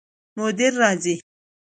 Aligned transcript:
مدیر 0.37 0.73
راځي؟ 0.81 1.15